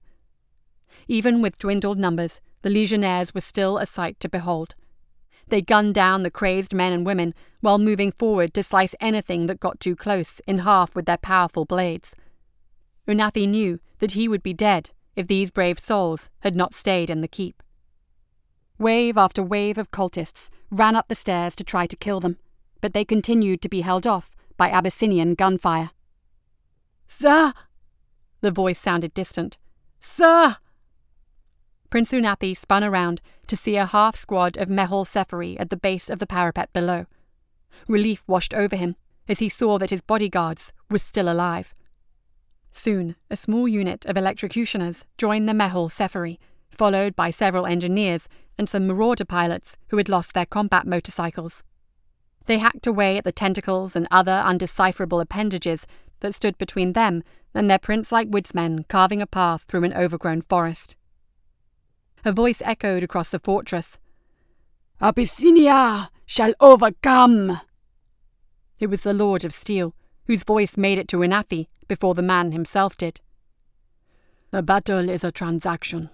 [1.07, 4.75] Even with dwindled numbers, the legionnaires were still a sight to behold.
[5.47, 9.61] They gunned down the crazed men and women while moving forward to slice anything that
[9.61, 12.17] got too close in half with their powerful blades.
[13.07, 17.21] Unathi knew that he would be dead if these brave souls had not stayed in
[17.21, 17.63] the keep.
[18.79, 22.39] Wave after wave of cultists ran up the stairs to try to kill them,
[22.81, 25.91] but they continued to be held off by Abyssinian gunfire.
[27.07, 27.55] Sir!
[28.41, 29.57] The voice sounded distant,
[29.99, 30.57] Sir!
[31.89, 36.11] Prince Unathi spun around to see a half squad of Mehol Sephiri at the base
[36.11, 37.07] of the parapet below.
[37.89, 38.97] Relief washed over him
[39.29, 41.75] as he saw that his bodyguards were still alive.
[42.71, 46.39] Soon, a small unit of electrocutioners joined the Mehol Sephiri,
[46.71, 51.63] followed by several engineers and some marauder pilots who had lost their combat motorcycles.
[52.47, 55.87] They hacked away at the tentacles and other undecipherable appendages
[56.21, 57.23] that stood between them
[57.55, 60.97] and their prince like woodsmen carving a path through an overgrown forest.
[62.25, 63.99] A voice echoed across the fortress
[65.01, 67.61] Abyssinia shall overcome!
[68.79, 69.95] It was the Lord of Steel,
[70.27, 73.21] whose voice made it to Unathi before the man himself did.
[74.53, 76.11] A battle is a transaction.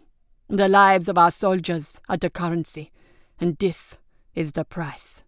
[0.55, 2.93] The lives of our soldiers are the currency,
[3.41, 3.97] and this
[4.35, 5.25] is the price.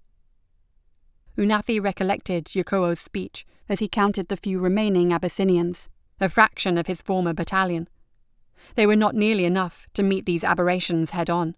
[1.38, 5.88] Unathi recollected Yokoo's speech as he counted the few remaining Abyssinians,
[6.20, 7.88] a fraction of his former battalion.
[8.74, 11.54] They were not nearly enough to meet these aberrations head on.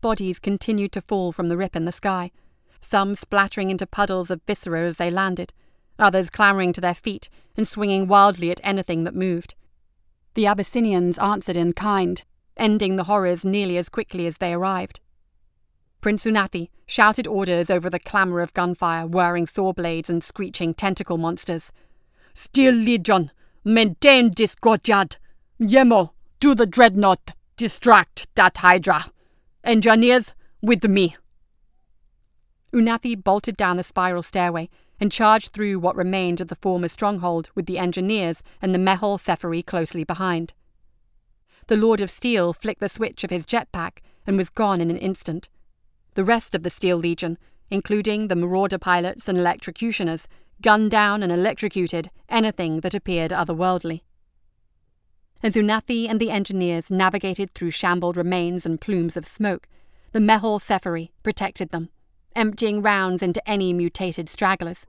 [0.00, 2.30] Bodies continued to fall from the rip in the sky,
[2.78, 5.52] some splattering into puddles of viscera as they landed,
[5.98, 9.56] others clambering to their feet and swinging wildly at anything that moved.
[10.34, 12.22] The Abyssinians answered in kind,
[12.56, 15.00] ending the horrors nearly as quickly as they arrived.
[16.00, 21.16] Prince Unathi shouted orders over the clamour of gunfire, whirring saw blades and screeching tentacle
[21.16, 21.72] monsters.
[22.34, 23.30] Steel Legion,
[23.64, 25.16] maintain this courtyard.
[25.60, 27.32] Yemo, do the dreadnought.
[27.56, 29.06] Distract that Hydra.
[29.62, 31.16] Engineers, with me.
[32.72, 34.68] Unathi bolted down the spiral stairway
[35.00, 39.18] and charged through what remained of the former stronghold with the engineers and the Mehol
[39.18, 40.52] Sephiri closely behind.
[41.66, 44.98] The Lord of Steel flicked the switch of his jetpack and was gone in an
[44.98, 45.48] instant.
[46.14, 47.38] The rest of the Steel Legion,
[47.70, 50.26] including the marauder pilots and electrocutioners,
[50.60, 54.02] gunned down and electrocuted anything that appeared otherworldly.
[55.42, 59.68] As Unathi and the engineers navigated through shambled remains and plumes of smoke,
[60.12, 61.88] the Mehol Sephiri protected them,
[62.36, 64.86] emptying rounds into any mutated stragglers.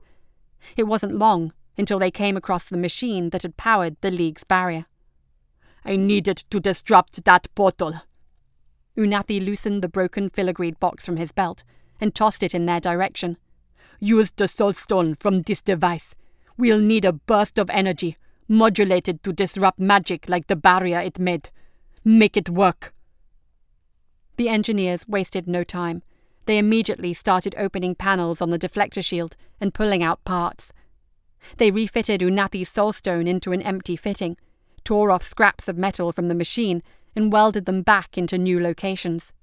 [0.76, 4.86] It wasn't long until they came across the machine that had powered the League's barrier.
[5.86, 8.00] I needed to disrupt that portal.
[8.98, 11.62] Unathi loosened the broken filigreed box from his belt
[12.00, 13.36] and tossed it in their direction.
[14.00, 16.16] Use the soulstone from this device.
[16.58, 18.16] We'll need a burst of energy,
[18.48, 21.50] modulated to disrupt magic like the barrier it made.
[22.04, 22.92] Make it work.
[24.38, 26.02] The engineers wasted no time.
[26.46, 30.72] They immediately started opening panels on the deflector shield and pulling out parts.
[31.58, 34.36] They refitted Unathi's soulstone into an empty fitting,
[34.86, 36.82] tore off scraps of metal from the machine,
[37.14, 39.34] and welded them back into new locations.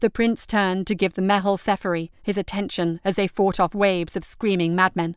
[0.00, 4.16] The prince turned to give the Mehol Sephiri his attention as they fought off waves
[4.16, 5.16] of screaming madmen.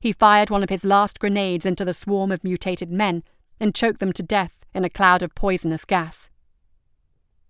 [0.00, 3.24] He fired one of his last grenades into the swarm of mutated men
[3.58, 6.30] and choked them to death in a cloud of poisonous gas.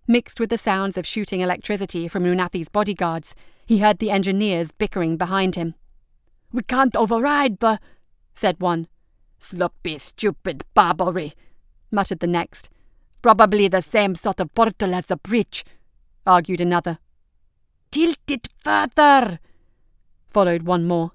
[0.07, 5.17] Mixed with the sounds of shooting electricity from Unathi's bodyguards, he heard the engineers bickering
[5.17, 5.75] behind him.
[6.51, 7.79] We can't override the,
[8.33, 8.87] said one.
[9.39, 11.33] Sloppy, stupid Barbary,
[11.91, 12.69] muttered the next.
[13.21, 15.65] Probably the same sort of portal as the bridge,
[16.27, 16.99] argued another.
[17.91, 19.39] Tilt it further,
[20.27, 21.11] followed one more.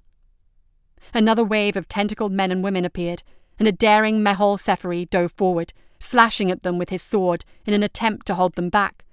[1.13, 3.23] Another wave of tentacled men and women appeared,
[3.59, 7.83] and a daring Mehol Sephiri dove forward, slashing at them with his sword in an
[7.83, 9.05] attempt to hold them back.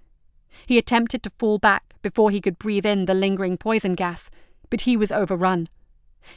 [0.66, 4.30] He attempted to fall back before he could breathe in the lingering poison gas,
[4.70, 5.70] but he was overrun.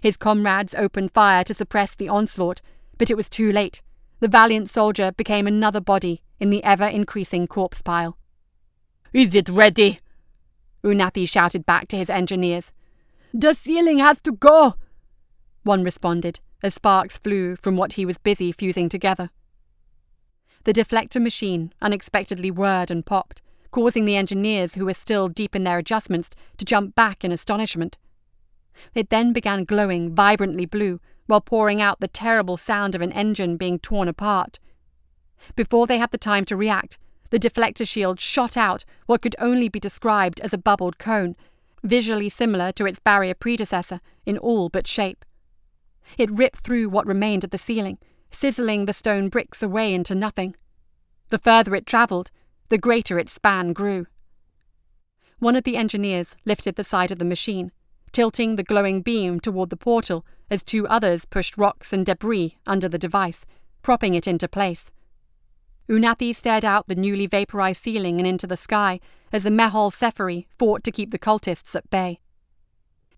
[0.00, 2.60] His comrades opened fire to suppress the onslaught,
[2.98, 3.82] but it was too late.
[4.20, 8.16] The valiant soldier became another body in the ever increasing corpse pile.
[9.12, 10.00] Is it ready?
[10.82, 12.72] Unathi shouted back to his engineers.
[13.32, 14.74] The ceiling has to go,
[15.62, 19.30] one responded as sparks flew from what he was busy fusing together.
[20.64, 25.64] The deflector machine unexpectedly whirred and popped, causing the engineers who were still deep in
[25.64, 27.98] their adjustments to jump back in astonishment.
[28.94, 33.56] It then began glowing vibrantly blue while pouring out the terrible sound of an engine
[33.56, 34.58] being torn apart.
[35.56, 36.98] Before they had the time to react,
[37.30, 41.36] the deflector shield shot out what could only be described as a bubbled cone,
[41.82, 45.24] visually similar to its barrier predecessor in all but shape.
[46.18, 47.98] It ripped through what remained of the ceiling,
[48.30, 50.54] sizzling the stone bricks away into nothing.
[51.30, 52.30] The further it travelled,
[52.68, 54.06] the greater its span grew.
[55.38, 57.72] One of the engineers lifted the side of the machine,
[58.14, 62.88] tilting the glowing beam toward the portal as two others pushed rocks and debris under
[62.88, 63.44] the device,
[63.82, 64.92] propping it into place.
[65.88, 69.00] Unathi stared out the newly vaporized ceiling and into the sky
[69.32, 72.20] as the Mehol Sephiri fought to keep the cultists at bay.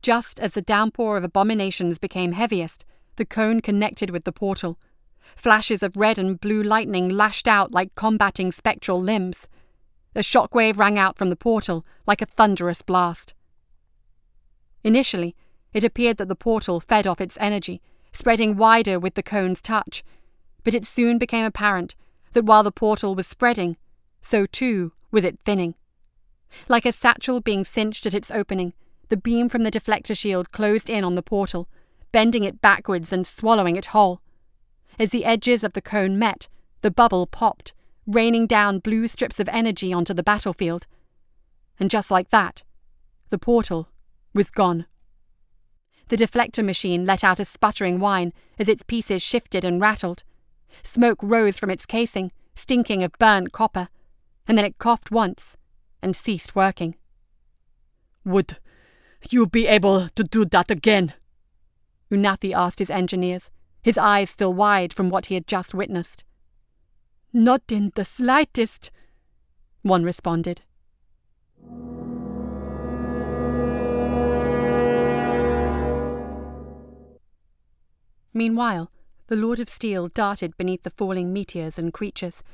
[0.02, 2.84] Just as the downpour of abominations became heaviest,
[3.16, 4.78] the cone connected with the portal.
[5.20, 9.46] Flashes of red and blue lightning lashed out like combating spectral limbs.
[10.14, 13.34] A shockwave rang out from the portal like a thunderous blast.
[14.86, 15.34] Initially,
[15.74, 20.04] it appeared that the portal fed off its energy, spreading wider with the cone's touch,
[20.62, 21.96] but it soon became apparent
[22.34, 23.76] that while the portal was spreading,
[24.22, 25.74] so too was it thinning.
[26.68, 28.74] Like a satchel being cinched at its opening,
[29.08, 31.68] the beam from the deflector shield closed in on the portal,
[32.12, 34.20] bending it backwards and swallowing it whole.
[35.00, 36.46] As the edges of the cone met,
[36.82, 37.74] the bubble popped,
[38.06, 40.86] raining down blue strips of energy onto the battlefield.
[41.80, 42.62] And just like that,
[43.30, 43.88] the portal
[44.36, 44.86] was gone.
[46.08, 50.22] The deflector machine let out a sputtering whine as its pieces shifted and rattled.
[50.82, 53.88] Smoke rose from its casing, stinking of burnt copper,
[54.46, 55.56] and then it coughed once
[56.00, 56.94] and ceased working.
[58.24, 58.58] Would
[59.30, 61.14] you be able to do that again?
[62.10, 63.50] Unathi asked his engineers,
[63.82, 66.24] his eyes still wide from what he had just witnessed.
[67.32, 68.90] Not in the slightest,
[69.82, 70.62] one responded.
[78.36, 78.90] Meanwhile,
[79.28, 82.44] the Lord of Steel darted beneath the falling meteors and creatures.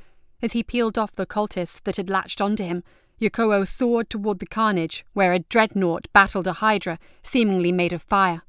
[0.41, 2.85] As he peeled off the cultists that had latched onto him,
[3.19, 8.43] Yokoo soared toward the carnage where a dreadnought battled a hydra seemingly made of fire.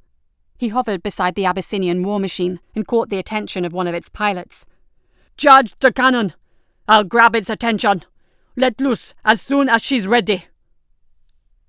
[0.59, 4.09] He hovered beside the Abyssinian war machine and caught the attention of one of its
[4.09, 4.65] pilots.
[5.37, 6.35] Charge the cannon!
[6.87, 8.05] I'll grab its attention!
[8.57, 10.45] Let loose as soon as she's ready!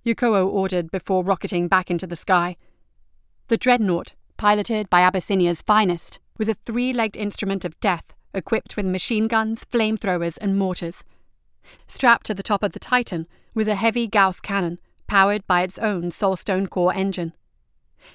[0.05, 2.55] Yokoo ordered before rocketing back into the sky.
[3.47, 8.85] The dreadnought, piloted by Abyssinia's finest, was a three legged instrument of death equipped with
[8.85, 11.03] machine guns, flamethrowers, and mortars.
[11.87, 15.79] Strapped to the top of the Titan was a heavy Gauss cannon, powered by its
[15.79, 17.33] own Soulstone core engine.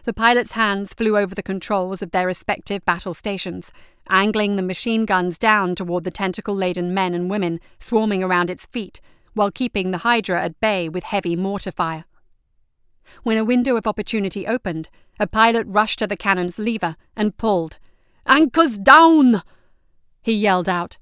[0.05, 3.73] The pilots' hands flew over the controls of their respective battle stations,
[4.09, 8.67] angling the machine guns down toward the tentacle laden men and women swarming around its
[8.67, 9.01] feet,
[9.35, 12.05] while keeping the Hydra at bay with heavy mortar fire.
[13.23, 17.79] When a window of opportunity opened, a pilot rushed to the cannon's lever and pulled.
[18.27, 19.43] Anchors down!
[20.23, 20.99] He yelled out.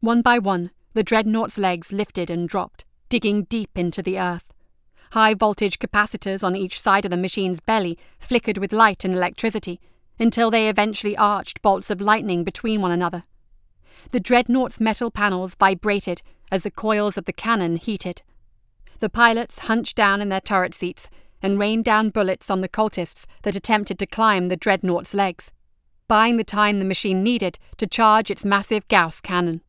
[0.00, 4.52] One by one, the dreadnought's legs lifted and dropped, digging deep into the earth.
[5.12, 9.80] High voltage capacitors on each side of the machine's belly flickered with light and electricity
[10.18, 13.22] until they eventually arched bolts of lightning between one another.
[14.12, 18.22] The dreadnought's metal panels vibrated as the coils of the cannon heated.
[19.00, 21.08] The pilots hunched down in their turret seats
[21.42, 25.52] and rained down bullets on the cultists that attempted to climb the dreadnought's legs,
[26.06, 29.62] buying the time the machine needed to charge its massive Gauss cannon.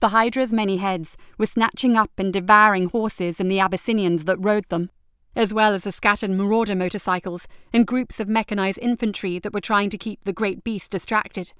[0.00, 4.68] The Hydra's many heads were snatching up and devouring horses and the Abyssinians that rode
[4.68, 4.90] them,
[5.34, 9.88] as well as the scattered marauder motorcycles and groups of mechanized infantry that were trying
[9.88, 11.52] to keep the great beast distracted.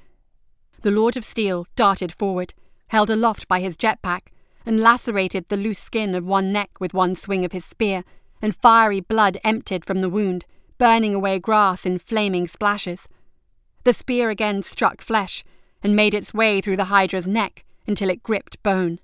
[0.82, 2.52] The Lord of Steel darted forward,
[2.88, 4.28] held aloft by his jetpack,
[4.66, 8.04] and lacerated the loose skin of one neck with one swing of his spear,
[8.42, 10.46] and fiery blood emptied from the wound,
[10.78, 13.08] burning away grass in flaming splashes.
[13.84, 15.44] The spear again struck flesh,
[15.82, 19.00] and made its way through the Hydra's neck, until it gripped bone.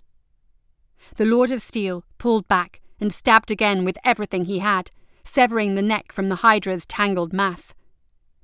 [1.16, 4.90] The Lord of Steel pulled back and stabbed again with everything he had,
[5.24, 7.74] severing the neck from the Hydra's tangled mass.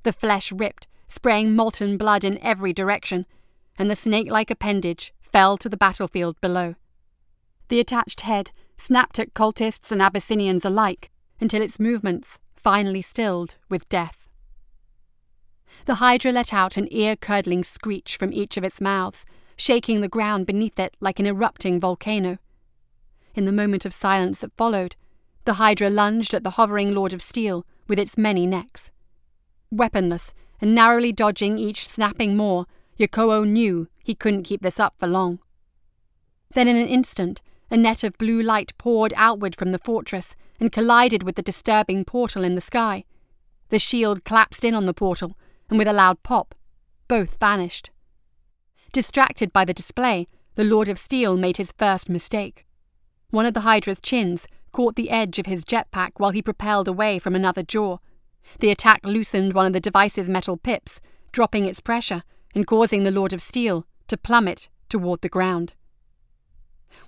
[0.03, 3.27] The flesh ripped, spraying molten blood in every direction,
[3.79, 6.75] and the snake like appendage fell to the battlefield below.
[7.72, 13.88] The attached head snapped at cultists and Abyssinians alike until its movements finally stilled with
[13.88, 14.28] death.
[15.87, 19.24] The Hydra let out an ear curdling screech from each of its mouths
[19.56, 22.37] shaking the ground beneath it like an erupting volcano.
[23.35, 24.94] In the moment of silence that followed,
[25.46, 28.90] the Hydra lunged at the hovering Lord of Steel with its many necks.
[29.70, 32.64] Weaponless and narrowly dodging each snapping maw,
[32.98, 35.38] Yokoo knew he couldn't keep this up for long.
[36.52, 37.40] Then, in an instant,
[37.73, 42.04] a net of blue light poured outward from the fortress and collided with the disturbing
[42.04, 43.02] portal in the sky.
[43.70, 45.38] The shield collapsed in on the portal,
[45.70, 46.54] and with a loud pop,
[47.08, 47.90] both vanished.
[48.92, 52.66] Distracted by the display, the Lord of Steel made his first mistake.
[53.31, 57.18] One of the Hydra's chins caught the edge of his jetpack while he propelled away
[57.18, 57.96] from another jaw.
[58.60, 61.00] The attack loosened one of the device's metal pips,
[61.33, 62.23] dropping its pressure
[62.54, 65.73] and causing the Lord of Steel to plummet toward the ground.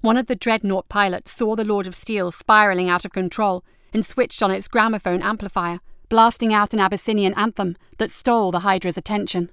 [0.00, 4.04] One of the dreadnought pilots saw the Lord of Steel spiraling out of control and
[4.04, 9.50] switched on its gramophone amplifier, blasting out an Abyssinian anthem that stole the Hydra's attention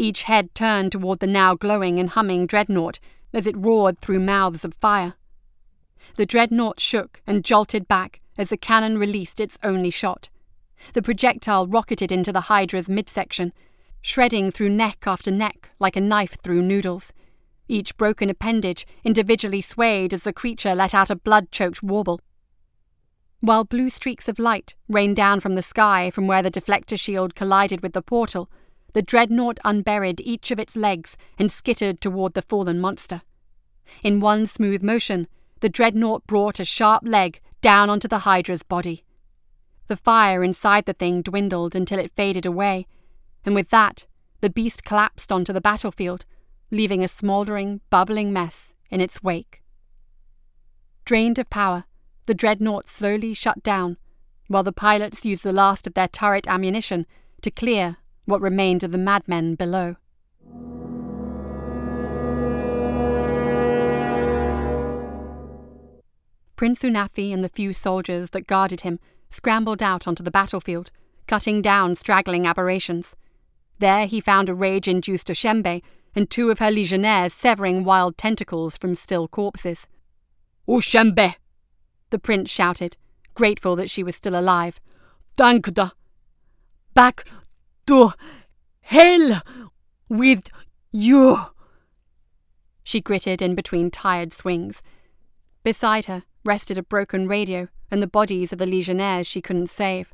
[0.00, 2.98] each head turned toward the now glowing and humming dreadnought
[3.32, 5.14] as it roared through mouths of fire.
[6.16, 10.30] The dreadnought shook and jolted back as the cannon released its only shot.
[10.94, 13.52] The projectile rocketed into the Hydra's midsection,
[14.00, 17.12] shredding through neck after neck like a knife through noodles,
[17.70, 22.20] each broken appendage individually swayed as the creature let out a blood choked warble.
[23.40, 27.34] While blue streaks of light rained down from the sky from where the deflector shield
[27.34, 28.50] collided with the portal,
[28.92, 33.22] the dreadnought unburied each of its legs and skittered toward the fallen monster.
[34.02, 35.26] In one smooth motion,
[35.60, 39.04] the dreadnought brought a sharp leg down onto the Hydra's body.
[39.86, 42.86] The fire inside the thing dwindled until it faded away,
[43.44, 44.06] and with that,
[44.40, 46.24] the beast collapsed onto the battlefield,
[46.70, 49.62] leaving a smouldering, bubbling mess in its wake.
[51.04, 51.84] Drained of power,
[52.26, 53.96] the dreadnought slowly shut down,
[54.46, 57.06] while the pilots used the last of their turret ammunition
[57.42, 59.96] to clear what remained of the madmen below.
[66.56, 69.00] Prince Unathi and the few soldiers that guarded him
[69.30, 70.90] scrambled out onto the battlefield,
[71.26, 73.16] cutting down straggling aberrations.
[73.78, 75.80] There he found a rage induced Oshembe
[76.14, 79.86] and two of her legionnaires severing wild tentacles from still corpses.
[80.66, 81.34] Oh, Oshembe!
[82.10, 82.96] The prince shouted,
[83.34, 84.80] grateful that she was still alive.
[85.36, 85.92] The.
[86.94, 87.24] Back
[87.86, 88.12] to
[88.80, 89.42] hell
[90.08, 90.48] with
[90.92, 91.38] you!
[92.82, 94.82] She gritted in between tired swings.
[95.62, 100.12] Beside her rested a broken radio and the bodies of the legionnaires she couldn't save.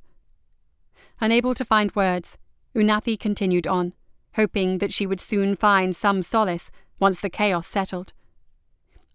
[1.20, 2.36] Unable to find words,
[2.74, 3.94] Unathi continued on,
[4.36, 6.70] hoping that she would soon find some solace
[7.00, 8.12] once the chaos settled.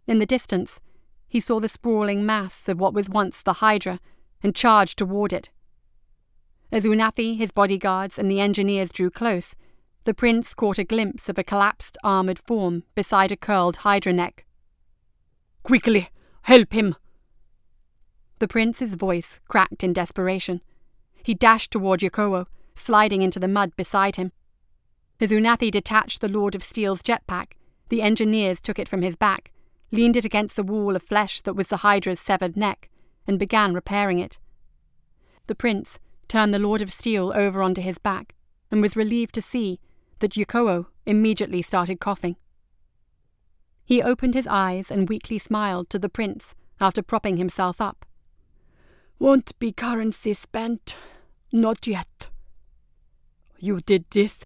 [0.07, 0.81] In the distance,
[1.27, 3.99] he saw the sprawling mass of what was once the Hydra
[4.43, 5.49] and charged toward it.
[6.71, 9.55] As Unathi, his bodyguards, and the engineers drew close,
[10.03, 14.45] the prince caught a glimpse of a collapsed armoured form beside a curled Hydra neck.
[15.63, 16.09] Quickly,
[16.43, 16.95] help him!
[18.39, 20.61] The prince's voice cracked in desperation.
[21.23, 24.31] He dashed toward Yokoo, sliding into the mud beside him.
[25.21, 27.51] As Unathi detached the Lord of Steel's jetpack,
[27.89, 29.51] the engineers took it from his back,
[29.91, 32.89] leaned it against the wall of flesh that was the Hydra's severed neck,
[33.27, 34.39] and began repairing it.
[35.45, 38.33] The prince turned the Lord of Steel over onto his back,
[38.71, 39.79] and was relieved to see
[40.19, 42.35] that Yokoo immediately started coughing.
[43.85, 48.07] He opened his eyes and weakly smiled to the prince after propping himself up.
[49.19, 50.97] Won't be currency spent.
[51.51, 52.29] Not yet.
[53.59, 54.45] You did this?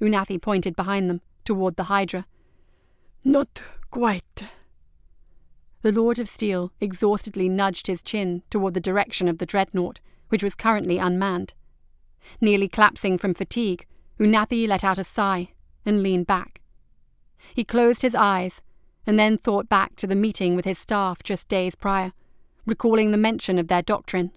[0.00, 2.26] Unathi pointed behind them, toward the Hydra.
[3.24, 4.44] Not quite.
[5.82, 10.42] The Lord of Steel exhaustedly nudged his chin toward the direction of the dreadnought, which
[10.42, 11.54] was currently unmanned.
[12.40, 13.86] Nearly collapsing from fatigue,
[14.18, 15.48] Unathi let out a sigh
[15.84, 16.60] and leaned back.
[17.54, 18.62] He closed his eyes
[19.06, 22.12] and then thought back to the meeting with his staff just days prior
[22.66, 24.32] recalling the mention of their doctrine.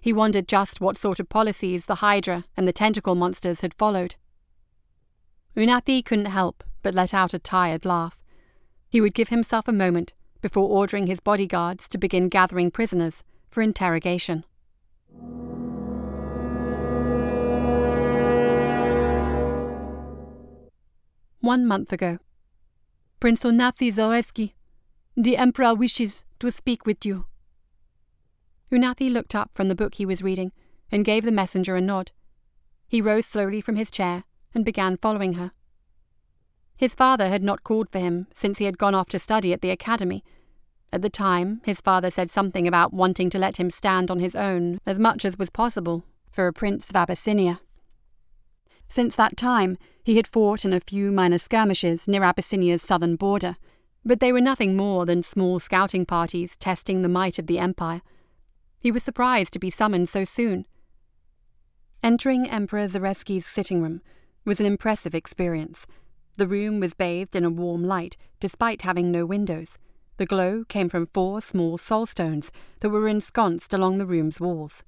[0.00, 4.16] He wondered just what sort of policies the Hydra and the tentacle monsters had followed.
[5.56, 8.22] Unathi couldn't help but let out a tired laugh.
[8.88, 13.62] He would give himself a moment before ordering his bodyguards to begin gathering prisoners for
[13.62, 14.44] interrogation.
[21.40, 22.18] One month ago.
[23.18, 24.52] Prince Unathi Zareski,
[25.16, 27.26] the Emperor wishes to speak with you.
[28.72, 30.52] Unathi looked up from the book he was reading
[30.90, 32.12] and gave the messenger a nod.
[32.88, 34.24] He rose slowly from his chair
[34.54, 35.52] and began following her.
[36.76, 39.60] His father had not called for him since he had gone off to study at
[39.60, 40.24] the academy.
[40.92, 44.34] At the time, his father said something about wanting to let him stand on his
[44.34, 47.60] own as much as was possible for a prince of Abyssinia.
[48.88, 53.56] Since that time, he had fought in a few minor skirmishes near Abyssinia's southern border,
[54.04, 58.02] but they were nothing more than small scouting parties testing the might of the Empire.
[58.78, 60.66] He was surprised to be summoned so soon.
[62.02, 64.00] Entering Emperor Zareski's sitting room
[64.44, 65.86] was an impressive experience.
[66.36, 69.78] The room was bathed in a warm light, despite having no windows.
[70.16, 74.84] The glow came from four small soulstones that were ensconced along the room's walls.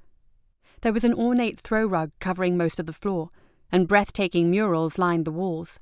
[0.82, 3.30] There was an ornate throw rug covering most of the floor,
[3.70, 5.78] and breathtaking murals lined the walls.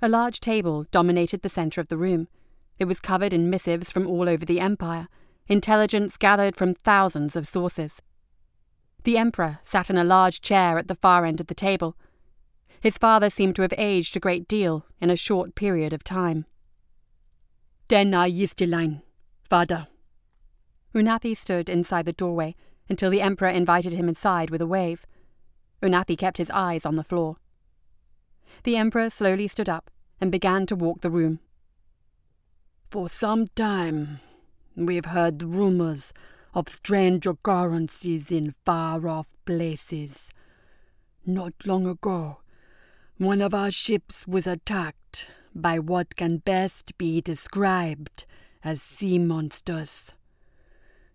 [0.00, 2.28] A large table dominated the center of the room.
[2.78, 5.08] It was covered in missives from all over the Empire,
[5.48, 8.02] intelligence gathered from thousands of sources.
[9.04, 11.96] The Emperor sat in a large chair at the far end of the table.
[12.82, 16.44] His father seemed to have aged a great deal in a short period of time.
[17.88, 19.02] Dena Yistilein,
[19.48, 19.86] father.
[20.94, 22.54] Unathi stood inside the doorway
[22.88, 25.06] until the Emperor invited him inside with a wave.
[25.82, 27.36] Unathi kept his eyes on the floor.
[28.64, 31.40] The Emperor slowly stood up and began to walk the room.
[32.90, 34.20] For some time,
[34.74, 36.14] We've heard rumors
[36.54, 40.30] of strange occurrences in far off places.
[41.26, 42.38] Not long ago,
[43.22, 48.24] one of our ships was attacked by what can best be described
[48.64, 50.14] as sea monsters.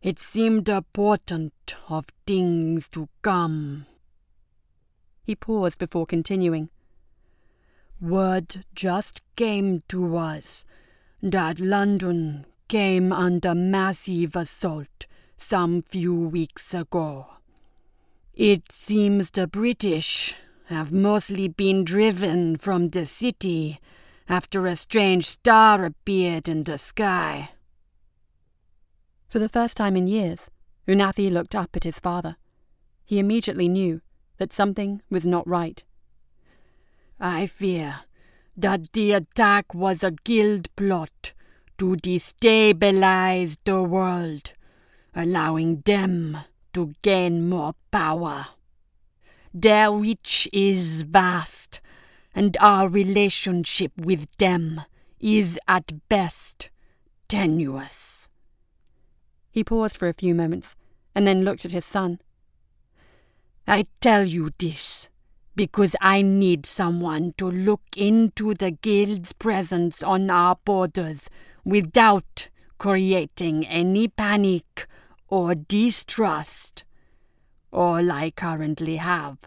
[0.01, 3.87] It seemed a portent of things to come.
[5.23, 6.69] He paused before continuing.
[7.99, 10.65] Word just came to us
[11.21, 17.27] that London came under massive assault some few weeks ago.
[18.33, 20.35] It seems the British
[20.67, 23.79] have mostly been driven from the city
[24.27, 27.51] after a strange star appeared in the sky.
[29.29, 30.49] For the first time in years,
[30.87, 32.35] Unathi looked up at his father.
[33.05, 34.01] He immediately knew
[34.37, 35.83] that something was not right.
[37.19, 38.01] I fear
[38.57, 41.33] that the attack was a guild plot
[41.77, 44.51] to destabilize the world,
[45.15, 46.39] allowing them
[46.73, 48.47] to gain more power.
[49.59, 51.81] Their reach is vast,
[52.35, 54.81] and our relationship with them
[55.19, 56.69] is at best
[57.27, 58.29] tenuous.
[59.49, 60.75] He paused for a few moments
[61.15, 62.19] and then looked at his son.
[63.67, 65.09] I tell you this
[65.55, 71.31] because I need someone to look into the Guild's presence on our borders
[71.65, 74.85] without creating any panic
[75.29, 76.83] or distrust.
[77.77, 79.37] All I currently have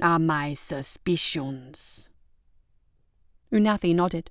[0.00, 2.08] are my suspicions.
[3.52, 4.30] Unathi nodded.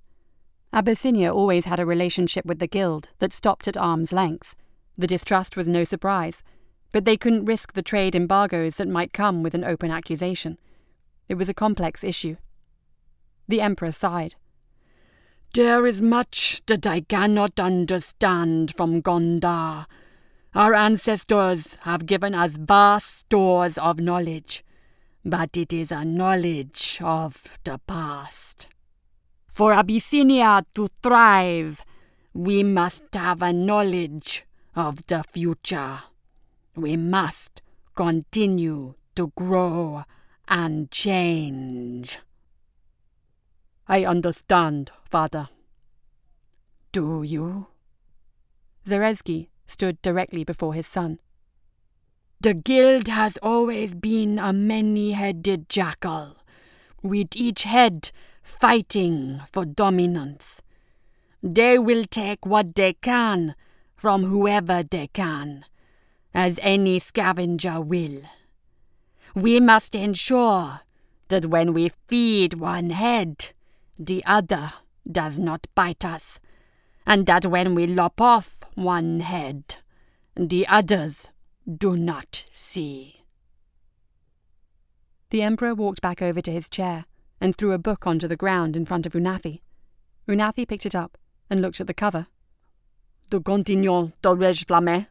[0.74, 4.56] Abyssinia always had a relationship with the Guild that stopped at arm's length.
[4.98, 6.42] The distrust was no surprise,
[6.92, 10.58] but they couldn't risk the trade embargoes that might come with an open accusation.
[11.30, 12.38] It was a complex issue.
[13.48, 14.34] The Emperor sighed.
[15.54, 19.86] There is much that I cannot understand from Gondar.
[20.58, 24.66] Our ancestors have given us vast stores of knowledge,
[25.24, 28.66] but it is a knowledge of the past.
[29.48, 31.86] For Abyssinia to thrive,
[32.34, 36.00] we must have a knowledge of the future.
[36.76, 37.62] We must
[37.94, 40.06] continue to grow
[40.48, 42.18] and change.
[43.88, 45.50] I understand, father.
[46.92, 47.68] Do you?
[48.88, 51.20] Zareski stood directly before his son.
[52.40, 56.38] The guild has always been a many headed jackal,
[57.04, 58.12] with each head
[58.44, 60.62] fighting for dominance.
[61.44, 63.56] They will take what they can
[63.96, 65.66] from whoever they can,
[66.34, 68.22] as any scavenger will.
[69.36, 70.82] We must ensure
[71.30, 73.52] that when we feed one head,
[74.00, 74.74] the other
[75.12, 76.40] does not bite us,
[77.08, 79.78] and that when we lop off one head,
[80.36, 81.30] the others
[81.66, 83.24] do not see.
[85.30, 87.06] The Emperor walked back over to his chair
[87.40, 89.62] and threw a book onto the ground in front of Unathi.
[90.28, 91.18] Unathi picked it up
[91.50, 92.28] and looked at the cover.
[93.30, 95.08] The Continuum de Reg Flamme.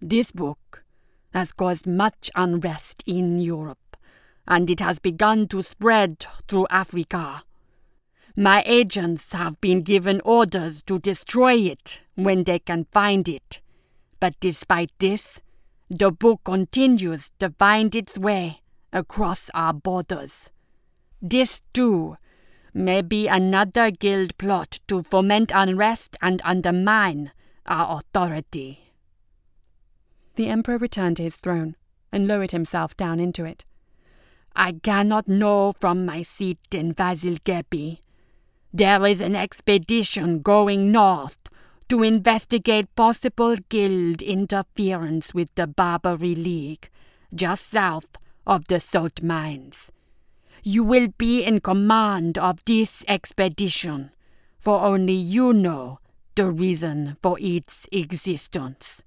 [0.00, 0.84] This book
[1.34, 3.96] has caused much unrest in Europe,
[4.46, 7.42] and it has begun to spread through Africa.
[8.40, 13.60] My agents have been given orders to destroy it when they can find it.
[14.20, 15.40] But despite this,
[15.90, 18.62] the book continues to find its way
[18.92, 20.52] across our borders.
[21.20, 22.16] This, too,
[22.72, 27.32] may be another guild plot to foment unrest and undermine
[27.66, 28.92] our authority.
[30.36, 31.74] The Emperor returned to his throne
[32.12, 33.64] and lowered himself down into it.
[34.54, 38.02] I cannot know from my seat in Vasilgepi.
[38.72, 41.38] There is an expedition going north
[41.88, 46.90] to investigate possible guild interference with the Barbary League,
[47.34, 49.90] just south of the salt mines.
[50.62, 54.10] You will be in command of this expedition,
[54.58, 56.00] for only you know
[56.34, 59.02] the reason for its existence.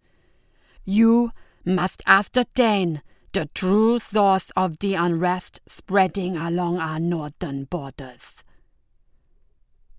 [0.86, 1.32] You
[1.64, 3.04] must ascertain
[3.34, 8.44] the true source of the unrest spreading along our northern borders.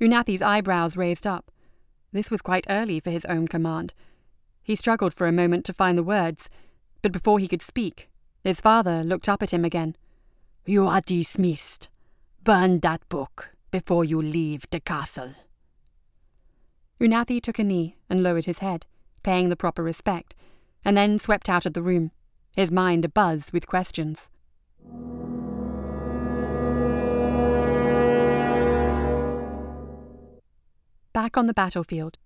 [0.03, 1.53] Unathi's eyebrows raised up.
[2.11, 3.95] This was quite early for his own command.
[4.65, 6.51] He struggled for a moment to find the words,
[7.03, 8.11] but before he could speak,
[8.43, 9.95] his father looked up at him again.
[10.67, 11.89] You are dismissed.
[12.43, 15.35] Burn that book before you leave the castle.
[17.01, 18.87] Unathi took a knee and lowered his head,
[19.23, 20.35] paying the proper respect,
[20.85, 22.11] and then swept out of the room,
[22.51, 24.31] his mind abuzz with questions.
[31.13, 32.17] Back on the battlefield,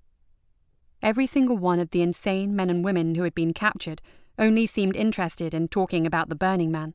[1.03, 4.01] every single one of the insane men and women who had been captured
[4.39, 6.95] only seemed interested in talking about the Burning Man.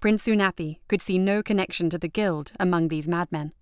[0.00, 3.52] Prince Unathi could see no connection to the guild among these madmen.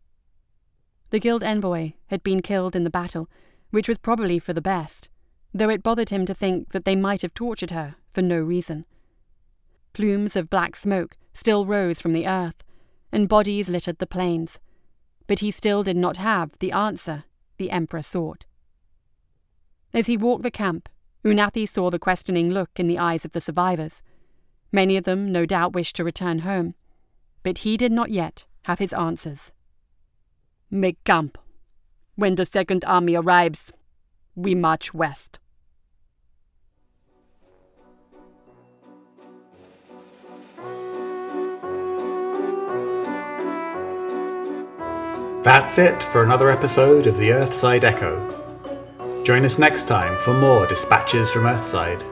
[1.11, 3.29] The guild envoy had been killed in the battle,
[3.71, 5.11] which was probably for the best,
[5.53, 8.87] though it bothered him to think that they might have tortured her for no reason.
[9.93, 12.65] Plumes of black smoke still rose from the earth,
[13.13, 14.59] and bodies littered the plains,
[15.27, 17.25] but he still did not have the answer
[17.63, 18.45] the Emperor sought.
[19.95, 20.89] As he walked the camp,
[21.25, 24.03] Unathi saw the questioning look in the eyes of the survivors.
[24.73, 26.75] Many of them no doubt wished to return home,
[27.45, 29.53] but he did not yet have his answers.
[30.73, 31.39] Make camp.
[32.17, 33.73] When the Second Army arrives,
[34.35, 35.39] we march west.
[45.43, 48.29] That's it for another episode of the Earthside Echo.
[49.25, 52.05] Join us next time for more dispatches from Earthside.